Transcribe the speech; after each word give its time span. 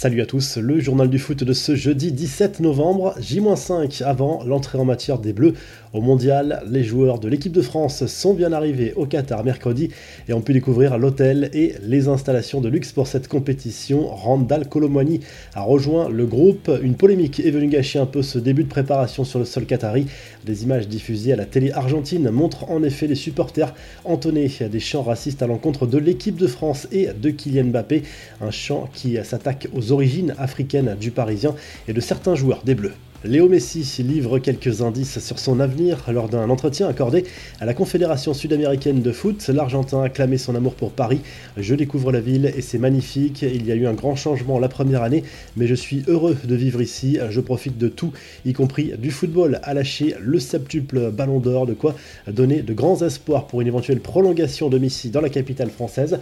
Salut 0.00 0.22
à 0.22 0.24
tous, 0.24 0.56
le 0.56 0.80
journal 0.80 1.10
du 1.10 1.18
foot 1.18 1.44
de 1.44 1.52
ce 1.52 1.76
jeudi 1.76 2.10
17 2.10 2.60
novembre, 2.60 3.14
J-5 3.20 4.02
avant 4.02 4.42
l'entrée 4.44 4.78
en 4.78 4.86
matière 4.86 5.18
des 5.18 5.34
Bleus 5.34 5.52
au 5.92 6.00
mondial. 6.00 6.62
Les 6.70 6.82
joueurs 6.82 7.18
de 7.18 7.28
l'équipe 7.28 7.52
de 7.52 7.60
France 7.60 8.06
sont 8.06 8.32
bien 8.32 8.50
arrivés 8.54 8.94
au 8.96 9.04
Qatar 9.04 9.44
mercredi 9.44 9.90
et 10.26 10.32
ont 10.32 10.40
pu 10.40 10.54
découvrir 10.54 10.96
l'hôtel 10.96 11.50
et 11.52 11.74
les 11.82 12.08
installations 12.08 12.62
de 12.62 12.70
luxe 12.70 12.92
pour 12.92 13.08
cette 13.08 13.28
compétition. 13.28 14.06
Randall 14.08 14.70
Colomwani 14.70 15.20
a 15.52 15.60
rejoint 15.60 16.08
le 16.08 16.24
groupe. 16.24 16.70
Une 16.82 16.94
polémique 16.94 17.38
est 17.38 17.50
venue 17.50 17.68
gâcher 17.68 17.98
un 17.98 18.06
peu 18.06 18.22
ce 18.22 18.38
début 18.38 18.64
de 18.64 18.70
préparation 18.70 19.24
sur 19.24 19.38
le 19.38 19.44
sol 19.44 19.66
qatari. 19.66 20.06
Des 20.46 20.62
images 20.62 20.88
diffusées 20.88 21.34
à 21.34 21.36
la 21.36 21.44
télé 21.44 21.72
argentine 21.72 22.30
montrent 22.30 22.70
en 22.70 22.82
effet 22.82 23.06
les 23.06 23.14
supporters 23.14 23.74
entonner 24.06 24.50
des 24.72 24.80
chants 24.80 25.02
racistes 25.02 25.42
à 25.42 25.46
l'encontre 25.46 25.86
de 25.86 25.98
l'équipe 25.98 26.36
de 26.36 26.46
France 26.46 26.88
et 26.90 27.08
de 27.08 27.28
Kylian 27.28 27.64
Mbappé. 27.64 28.04
Un 28.40 28.50
chant 28.50 28.88
qui 28.94 29.18
s'attaque 29.22 29.68
aux 29.74 29.89
origines 29.92 30.34
africaines 30.38 30.96
du 31.00 31.10
Parisien 31.10 31.54
et 31.88 31.92
de 31.92 32.00
certains 32.00 32.34
joueurs 32.34 32.62
des 32.64 32.74
Bleus. 32.74 32.94
Léo 33.22 33.50
Messi 33.50 33.84
livre 34.02 34.38
quelques 34.38 34.80
indices 34.80 35.18
sur 35.18 35.38
son 35.38 35.60
avenir 35.60 36.06
lors 36.10 36.30
d'un 36.30 36.48
entretien 36.48 36.88
accordé 36.88 37.26
à 37.60 37.66
la 37.66 37.74
Confédération 37.74 38.32
sud-américaine 38.32 39.02
de 39.02 39.12
foot. 39.12 39.46
L'Argentin 39.48 40.02
a 40.02 40.08
clamé 40.08 40.38
son 40.38 40.54
amour 40.54 40.74
pour 40.74 40.90
Paris. 40.90 41.20
Je 41.58 41.74
découvre 41.74 42.12
la 42.12 42.20
ville 42.22 42.50
et 42.56 42.62
c'est 42.62 42.78
magnifique. 42.78 43.42
Il 43.42 43.66
y 43.66 43.72
a 43.72 43.74
eu 43.74 43.86
un 43.86 43.92
grand 43.92 44.16
changement 44.16 44.58
la 44.58 44.70
première 44.70 45.02
année, 45.02 45.22
mais 45.54 45.66
je 45.66 45.74
suis 45.74 46.02
heureux 46.08 46.34
de 46.42 46.54
vivre 46.54 46.80
ici. 46.80 47.18
Je 47.28 47.40
profite 47.42 47.76
de 47.76 47.88
tout, 47.88 48.14
y 48.46 48.54
compris 48.54 48.94
du 48.96 49.10
football, 49.10 49.60
à 49.64 49.74
lâcher 49.74 50.14
le 50.18 50.38
septuple 50.38 51.10
ballon 51.10 51.40
d'or, 51.40 51.66
de 51.66 51.74
quoi 51.74 51.94
donner 52.26 52.62
de 52.62 52.72
grands 52.72 53.02
espoirs 53.02 53.46
pour 53.48 53.60
une 53.60 53.66
éventuelle 53.66 54.00
prolongation 54.00 54.70
de 54.70 54.78
Messi 54.78 55.10
dans 55.10 55.20
la 55.20 55.28
capitale 55.28 55.68
française. 55.68 56.20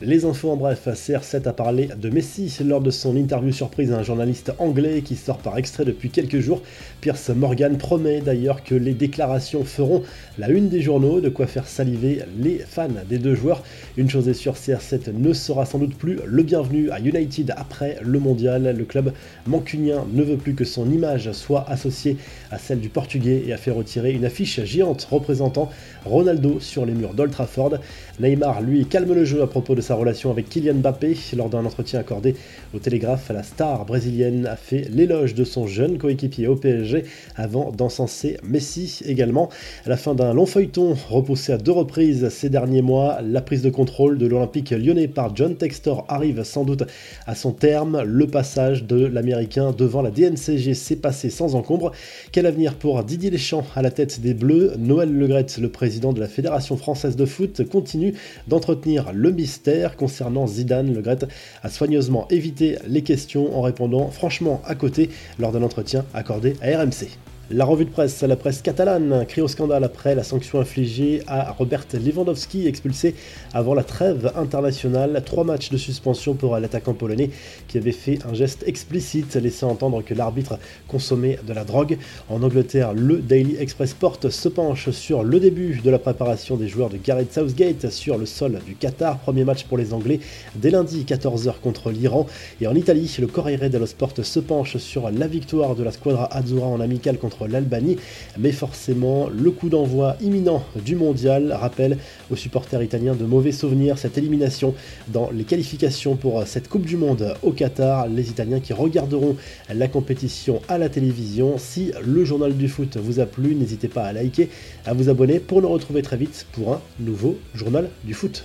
Les 0.00 0.24
infos 0.24 0.52
en 0.52 0.56
bref, 0.56 0.86
CR7 0.86 1.48
a 1.48 1.52
parlé 1.52 1.88
de 2.00 2.08
Messi 2.08 2.56
lors 2.64 2.80
de 2.80 2.92
son 2.92 3.16
interview 3.16 3.50
surprise 3.50 3.90
à 3.90 3.96
un 3.96 4.04
journaliste 4.04 4.52
anglais 4.60 5.02
qui 5.02 5.16
sort 5.16 5.38
par 5.38 5.58
extrait 5.58 5.84
depuis 5.84 6.08
quelques 6.08 6.38
jours. 6.38 6.62
Pierce 7.00 7.30
Morgan 7.30 7.76
promet 7.78 8.20
d'ailleurs 8.20 8.62
que 8.62 8.76
les 8.76 8.94
déclarations 8.94 9.64
feront 9.64 10.04
la 10.38 10.50
une 10.50 10.68
des 10.68 10.82
journaux, 10.82 11.20
de 11.20 11.28
quoi 11.28 11.48
faire 11.48 11.66
saliver 11.66 12.20
les 12.38 12.58
fans 12.58 12.86
des 13.08 13.18
deux 13.18 13.34
joueurs. 13.34 13.64
Une 13.96 14.08
chose 14.08 14.28
est 14.28 14.34
sûre, 14.34 14.54
CR7 14.54 15.12
ne 15.12 15.32
sera 15.32 15.66
sans 15.66 15.80
doute 15.80 15.96
plus 15.96 16.20
le 16.24 16.44
bienvenu 16.44 16.90
à 16.92 17.00
United 17.00 17.52
après 17.56 17.96
le 18.00 18.20
mondial. 18.20 18.76
Le 18.78 18.84
club 18.84 19.12
mancunien 19.48 20.06
ne 20.12 20.22
veut 20.22 20.36
plus 20.36 20.54
que 20.54 20.64
son 20.64 20.88
image 20.92 21.32
soit 21.32 21.68
associée 21.68 22.18
à 22.52 22.58
celle 22.58 22.78
du 22.78 22.88
portugais 22.88 23.42
et 23.48 23.52
a 23.52 23.56
fait 23.56 23.72
retirer 23.72 24.12
une 24.12 24.24
affiche 24.24 24.62
géante 24.62 25.08
représentant 25.10 25.70
Ronaldo 26.04 26.60
sur 26.60 26.86
les 26.86 26.94
murs 26.94 27.14
d'Old 27.14 27.32
Trafford. 27.32 27.78
Neymar, 28.20 28.62
lui, 28.62 28.86
calme 28.86 29.12
le 29.12 29.24
jeu 29.24 29.42
à 29.42 29.48
propos 29.48 29.74
de 29.74 29.87
sa 29.88 29.94
relation 29.94 30.30
avec 30.30 30.50
Kylian 30.50 30.74
Mbappé. 30.74 31.16
Lors 31.34 31.48
d'un 31.48 31.64
entretien 31.64 31.98
accordé 31.98 32.34
au 32.74 32.78
Télégraphe, 32.78 33.30
la 33.30 33.42
star 33.42 33.86
brésilienne 33.86 34.44
a 34.44 34.56
fait 34.56 34.86
l'éloge 34.90 35.32
de 35.32 35.44
son 35.44 35.66
jeune 35.66 35.96
coéquipier 35.96 36.46
au 36.46 36.56
PSG 36.56 37.04
avant 37.36 37.72
d'encenser 37.72 38.36
Messi 38.42 39.00
également. 39.06 39.48
À 39.86 39.88
la 39.88 39.96
fin 39.96 40.14
d'un 40.14 40.34
long 40.34 40.44
feuilleton 40.44 40.94
repoussé 41.08 41.54
à 41.54 41.56
deux 41.56 41.72
reprises 41.72 42.28
ces 42.28 42.50
derniers 42.50 42.82
mois, 42.82 43.20
la 43.22 43.40
prise 43.40 43.62
de 43.62 43.70
contrôle 43.70 44.18
de 44.18 44.26
l'Olympique 44.26 44.72
lyonnais 44.72 45.08
par 45.08 45.34
John 45.34 45.56
Textor 45.56 46.04
arrive 46.08 46.44
sans 46.44 46.64
doute 46.64 46.84
à 47.26 47.34
son 47.34 47.52
terme. 47.52 48.02
Le 48.02 48.26
passage 48.26 48.84
de 48.84 49.06
l'Américain 49.06 49.72
devant 49.72 50.02
la 50.02 50.10
DNCG 50.10 50.74
s'est 50.74 50.96
passé 50.96 51.30
sans 51.30 51.54
encombre. 51.54 51.92
Quel 52.30 52.44
avenir 52.44 52.74
pour 52.74 53.02
Didier 53.04 53.30
Deschamps 53.30 53.64
à 53.74 53.80
la 53.80 53.90
tête 53.90 54.20
des 54.20 54.34
Bleus? 54.34 54.74
Noël 54.78 55.10
Legrette, 55.10 55.56
le 55.56 55.70
président 55.70 56.12
de 56.12 56.20
la 56.20 56.28
Fédération 56.28 56.76
française 56.76 57.16
de 57.16 57.24
foot, 57.24 57.66
continue 57.70 58.12
d'entretenir 58.48 59.12
le 59.14 59.30
mystère 59.30 59.77
concernant 59.96 60.46
Zidane. 60.46 60.92
Le 60.94 61.00
Gret 61.00 61.18
a 61.62 61.68
soigneusement 61.68 62.26
évité 62.28 62.78
les 62.86 63.02
questions 63.02 63.56
en 63.56 63.62
répondant 63.62 64.10
franchement 64.10 64.60
à 64.64 64.74
côté 64.74 65.10
lors 65.38 65.52
d'un 65.52 65.62
entretien 65.62 66.04
accordé 66.14 66.56
à 66.60 66.78
RMC. 66.78 67.08
La 67.50 67.64
revue 67.64 67.86
de 67.86 67.90
presse, 67.90 68.22
la 68.22 68.36
presse 68.36 68.60
catalane 68.60 69.24
crie 69.26 69.40
au 69.40 69.48
scandale 69.48 69.82
après 69.82 70.14
la 70.14 70.22
sanction 70.22 70.60
infligée 70.60 71.22
à 71.26 71.50
Robert 71.52 71.86
Lewandowski, 71.94 72.66
expulsé 72.66 73.14
avant 73.54 73.72
la 73.72 73.84
trêve 73.84 74.30
internationale. 74.36 75.22
Trois 75.24 75.44
matchs 75.44 75.70
de 75.70 75.78
suspension 75.78 76.34
pour 76.34 76.58
l'attaquant 76.58 76.92
polonais 76.92 77.30
qui 77.66 77.78
avait 77.78 77.92
fait 77.92 78.18
un 78.30 78.34
geste 78.34 78.64
explicite 78.66 79.34
laissant 79.36 79.70
entendre 79.70 80.02
que 80.02 80.12
l'arbitre 80.12 80.58
consommait 80.88 81.38
de 81.46 81.54
la 81.54 81.64
drogue. 81.64 81.96
En 82.28 82.42
Angleterre, 82.42 82.92
le 82.92 83.16
Daily 83.16 83.56
Express 83.56 83.92
Sport 83.92 84.18
se 84.28 84.48
penche 84.50 84.90
sur 84.90 85.22
le 85.22 85.40
début 85.40 85.80
de 85.82 85.88
la 85.88 85.98
préparation 85.98 86.58
des 86.58 86.68
joueurs 86.68 86.90
de 86.90 86.98
Gareth 86.98 87.32
Southgate 87.32 87.88
sur 87.88 88.18
le 88.18 88.26
sol 88.26 88.60
du 88.66 88.74
Qatar. 88.74 89.20
Premier 89.20 89.44
match 89.44 89.64
pour 89.64 89.78
les 89.78 89.94
Anglais 89.94 90.20
dès 90.54 90.68
lundi 90.68 91.06
14h 91.08 91.60
contre 91.62 91.92
l'Iran. 91.92 92.26
Et 92.60 92.66
en 92.66 92.74
Italie, 92.74 93.16
le 93.18 93.26
Corriere 93.26 93.70
dello 93.70 93.86
Sport 93.86 94.12
se 94.22 94.38
penche 94.38 94.76
sur 94.76 95.10
la 95.10 95.26
victoire 95.26 95.74
de 95.74 95.82
la 95.82 95.92
Squadra 95.92 96.28
Azzurra 96.36 96.66
en 96.66 96.80
amical 96.80 97.16
contre 97.16 97.37
l'Albanie. 97.46 97.96
Mais 98.38 98.52
forcément, 98.52 99.28
le 99.28 99.50
coup 99.50 99.68
d'envoi 99.68 100.16
imminent 100.20 100.64
du 100.84 100.96
mondial 100.96 101.52
rappelle 101.52 101.98
aux 102.30 102.36
supporters 102.36 102.82
italiens 102.82 103.14
de 103.14 103.24
mauvais 103.24 103.52
souvenirs 103.52 103.98
cette 103.98 104.18
élimination 104.18 104.74
dans 105.08 105.30
les 105.30 105.44
qualifications 105.44 106.16
pour 106.16 106.46
cette 106.46 106.68
Coupe 106.68 106.86
du 106.86 106.96
Monde 106.96 107.34
au 107.42 107.52
Qatar. 107.52 108.08
Les 108.08 108.30
Italiens 108.30 108.60
qui 108.60 108.72
regarderont 108.72 109.36
la 109.72 109.88
compétition 109.88 110.60
à 110.68 110.78
la 110.78 110.88
télévision. 110.88 111.58
Si 111.58 111.92
le 112.04 112.24
journal 112.24 112.56
du 112.56 112.68
foot 112.68 112.96
vous 112.96 113.20
a 113.20 113.26
plu, 113.26 113.54
n'hésitez 113.54 113.88
pas 113.88 114.04
à 114.04 114.12
liker, 114.12 114.48
à 114.86 114.94
vous 114.94 115.08
abonner 115.08 115.38
pour 115.38 115.62
nous 115.62 115.68
retrouver 115.68 116.02
très 116.02 116.16
vite 116.16 116.46
pour 116.52 116.74
un 116.74 116.80
nouveau 116.98 117.36
journal 117.54 117.88
du 118.04 118.14
foot. 118.14 118.44